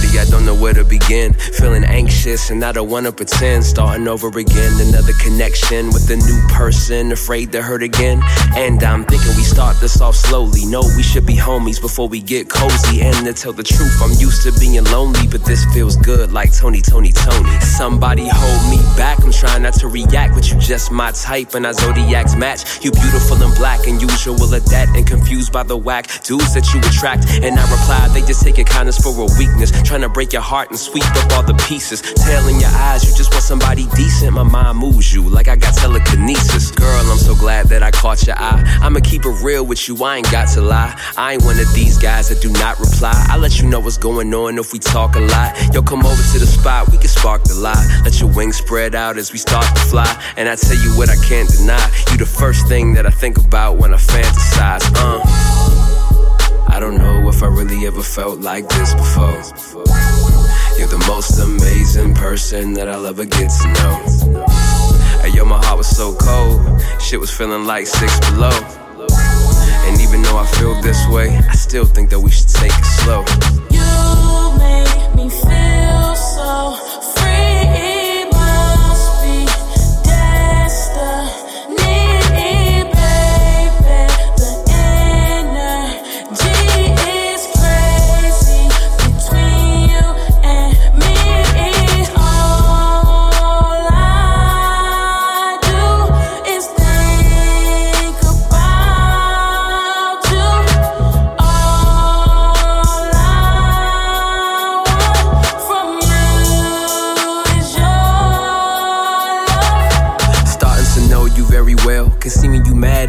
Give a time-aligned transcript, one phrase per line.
[0.00, 1.32] shorty, I don't know where to begin.
[1.32, 3.64] Feeling anxious and I don't wanna pretend.
[3.64, 8.22] Starting over again, another connection with a new person, afraid to hurt again.
[8.56, 10.66] And I'm thinking we start this off slowly.
[10.66, 13.02] No, we should be homies before we get cozy.
[13.02, 16.56] And to tell the truth, I'm used to being lonely, but this feels good like
[16.56, 17.62] Tony, Toni, Toné.
[17.62, 21.66] Somebody hold me back, I'm trying not to react, but you just my type, and
[21.66, 22.84] our zodiacs match.
[22.84, 26.72] You beautiful and black, and usual at that, and confused by the whack dudes that
[26.72, 27.26] you attract.
[27.42, 30.40] And I reply, they just take your kindness for a weakness, trying to break your
[30.40, 32.00] heart and sweep up all the pieces.
[32.00, 34.32] Tail in your eyes, you just want somebody decent.
[34.32, 36.70] My mind moves you like I got telekinesis.
[36.70, 38.62] Girl, I'm so glad that I caught your eye.
[38.82, 40.94] I'ma keep it real with you, I ain't got to lie.
[41.16, 43.10] I ain't one of these guys that do not reply.
[43.28, 45.58] I let you know what's going on if we talk a lot.
[45.74, 47.84] Yo, come over to the spot, we can spark the lot.
[48.04, 50.06] Let your wings spread out as we start to fly.
[50.36, 51.84] And I tell you what I can't deny.
[52.12, 54.86] You the first thing that I think about when I fantasize.
[54.94, 55.39] Uh.
[57.40, 59.32] If I really ever felt like this before.
[60.76, 64.44] You're the most amazing person that I'll ever get to know.
[65.22, 66.60] Hey, yo, my heart was so cold.
[67.00, 68.52] Shit was feeling like six below.
[69.88, 72.76] And even though I feel this way, I still think that we should take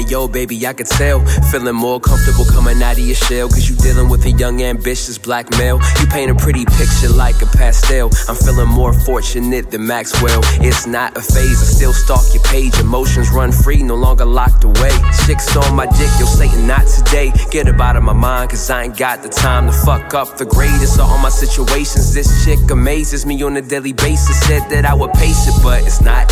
[0.00, 1.20] yo, baby, I could tell.
[1.50, 3.48] Feeling more comfortable coming out of your shell.
[3.48, 5.78] Cause you dealing with a young, ambitious black male.
[6.00, 8.10] You paint a pretty picture like a pastel.
[8.28, 10.40] I'm feeling more fortunate than Maxwell.
[10.64, 12.78] It's not a phase, I still stalk your page.
[12.78, 14.92] Emotions run free, no longer locked away.
[15.26, 17.32] Chicks on my dick, yo, Satan, not today.
[17.50, 20.38] Get up out of my mind, cause I ain't got the time to fuck up
[20.38, 22.14] the greatest of all my situations.
[22.14, 24.40] This chick amazes me on a daily basis.
[24.46, 26.31] Said that I would pace it, but it's not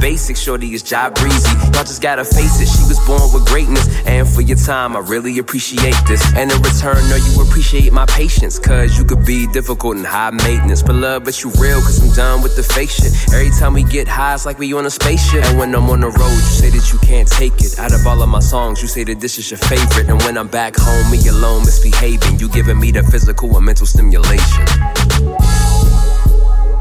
[0.00, 1.50] basic, shorty is job breezy.
[1.74, 3.86] Y'all just gotta face it, she was born with greatness.
[4.06, 6.22] And for your time, I really appreciate this.
[6.34, 8.58] And in return, know you appreciate my patience.
[8.58, 10.82] Cause you could be difficult and high maintenance.
[10.82, 13.12] But love, but you real, cause I'm done with the fake shit.
[13.32, 15.44] Every time we get high, it's like we on a spaceship.
[15.44, 17.78] And when I'm on the road, you say that you can't take it.
[17.78, 20.08] Out of all of my songs, you say that this is your favorite.
[20.08, 23.86] And when I'm back home, me alone misbehaving, you giving me the physical and mental
[23.86, 24.64] stimulation.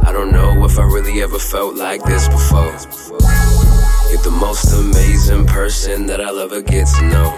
[0.03, 2.71] I don't know if I really ever felt like this before.
[4.09, 7.37] You're the most amazing person that I'll ever get to know.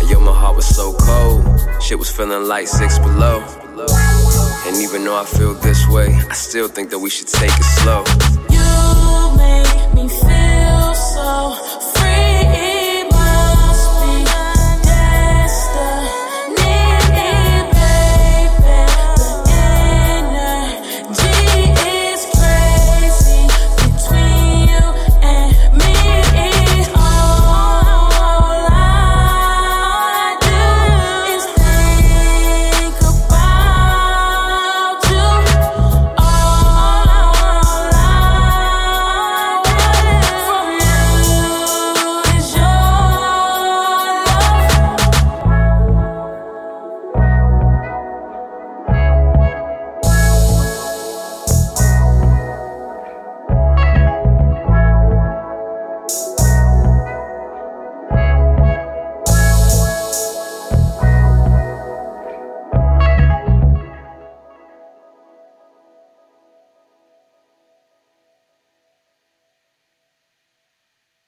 [0.00, 1.44] And yo, my heart was so cold,
[1.82, 3.40] shit was feeling like six below.
[4.66, 7.64] And even though I feel this way, I still think that we should take it
[7.80, 8.04] slow.
[8.48, 11.56] You make me feel so